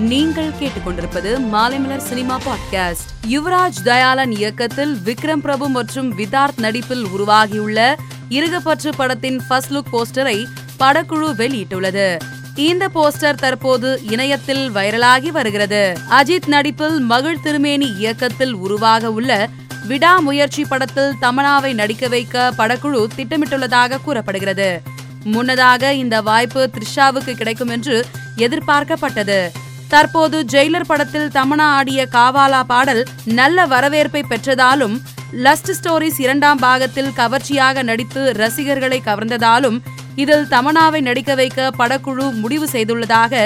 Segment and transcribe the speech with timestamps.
[0.00, 7.96] நீங்கள் கேட்டுக்கொண்டிருப்பது Maalaimalar cinema podcast Yuvaraj Dhayalan இயக்கத்தில் விக்ரம் பிரபு மற்றும் விதார்த் நடிப்பில் உருவாகியுள்ள
[8.28, 10.44] இருகப்பற்று படத்தின் ஃபர்ஸ்ட் லுக் போஸ்டரை
[10.80, 12.18] படக்குழு வெளியிட்டுள்ளது.
[12.54, 15.98] இந்த போஸ்டர் தற்போது இணையத்தில் வைரலாகி வருகிறது.
[16.10, 19.48] அஜித் நடிப்பில் மகிழ் திருமேனி இயக்கத்தில் உருவாக உள்ள
[19.86, 24.82] விடாமுயற்சி படத்தில் தமனாவை நடிக்க வைக்க படக்குழு திட்டமிட்டுள்ளதாக கூறப்படுகிறது.
[25.24, 28.06] முன்னதாக இந்த வாய்ப்பு த்ரிஷாவுக்கு கிடைக்கும் என்று
[28.36, 29.50] எதிர்பார்க்கப்பட்டது.
[29.90, 33.02] தற்போது ஜெயிலர் படத்தில் தமனா ஆடிய காவாலா பாடல்
[33.38, 34.96] நல்ல வரவேற்பை பெற்றதாலும்
[35.44, 39.78] லஸ்ட் ஸ்டோரிஸ் இரண்டாம் பாகத்தில் கவர்ச்சியாக நடித்து ரசிகர்களை கவர்ந்ததாலும்
[40.22, 43.42] இதில் தமனாவை நடிக்க வைக்க படக்குழு முடிவு செய்துள்ளதாக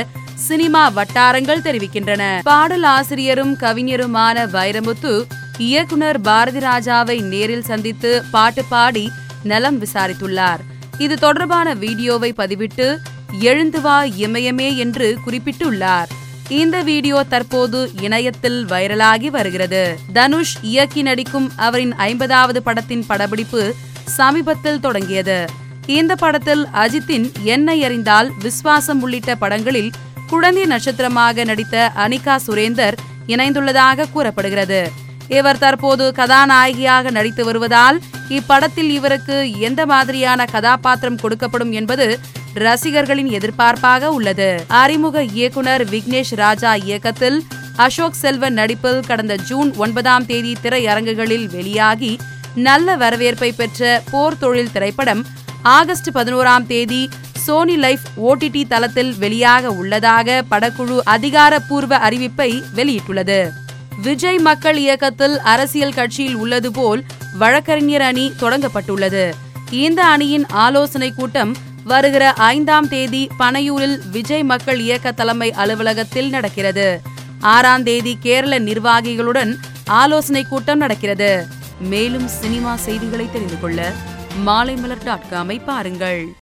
[0.46, 2.22] சினிமா வட்டாரங்கள் தெரிவிக்கின்றன.
[2.42, 5.12] பாடல் ஆசிரியரும் கவிஞருமான வைரமுத்து
[5.66, 9.04] இயக்குனர் பாரதி ராஜாவை நேரில் சந்தித்து பாட்டு பாடி
[9.50, 10.62] நலம் விசாரித்துள்ளார்.
[10.98, 12.88] இது தொடர்பான வீடியோவை பதிவிட்டு
[13.50, 16.10] எழுந்து வா இமயமே என்று குறிப்பிட்டுள்ளார்.
[16.48, 19.98] இந்த வீடியோ தற்போது இணையத்தில் வைரலாகி வருகிறது.
[20.12, 25.46] தனுஷ் இயக்கி நடிக்கும் அவரின் ஐம்பதாவது படத்தின் படப்பிடிப்பு சமீபத்தில் தொடங்கியது.
[25.86, 29.90] இந்த படத்தில் அஜித்தின் என்னை அறிந்தால் விஸ்வாசம் உள்ளிட்ட படங்களில்
[30.26, 32.94] குழந்தை நட்சத்திரமாக நடித்த அனிகா சுரேந்தர்
[33.26, 34.90] இணைந்துள்ளதாக கூறப்படுகிறது.
[35.28, 42.18] இவர் தற்போது கதாநாயகியாக நடித்து வருவதால் இப்படத்தில் இவருக்கு எந்த மாதிரியான கதாபாத்திரம் கொடுக்கப்படும் என்பது
[42.54, 44.64] ரசிகர்களின் எதிர்பார்ப்பாக உள்ளது.
[44.68, 47.44] அறிமுக இயக்குனர் விக்னேஷ் ராஜா இயக்கத்தில்
[47.76, 52.18] அசோக் செல்வன் நடிப்பில் கடந்த ஜூன் ஒன்பதாம் தேதி திரையரங்குகளில் வெளியாகி
[52.54, 55.24] நல்ல வரவேற்பை பெற்ற போர் தொழில் திரைப்படம்
[55.62, 63.50] ஆகஸ்ட் பதினோராம் தேதி சோனி லைஃப் ஓடிடி தளத்தில் வெளியாக உள்ளதாக படக்குழு அதிகாரப்பூர்வ அறிவிப்பை வெளியிட்டுள்ளது.
[64.02, 67.04] விஜய் மக்கள் இயக்கத்தில் அரசியல் கட்சியில் உள்ளது போல்
[67.38, 69.32] வழக்கறிஞர் அணி தொடங்கப்பட்டுள்ளது.
[69.70, 77.00] இந்த அணியின் ஆலோசனை கூட்டம் வருகிற ஐந்தாம் தேதி பனையூரில் விஜய் மக்கள் இயக்க தலைமை அலுவலகத்தில் நடக்கிறது.
[77.40, 81.46] ஆறாம் தேதி கேரள நிர்வாகிகளுடன் ஆலோசனை கூட்டம் நடக்கிறது.
[81.80, 83.92] மேலும் சினிமா செய்திகளை தெரிந்து கொள்ள
[84.46, 86.28] மாலைமலர் டாட் காமை பாருங்கள்.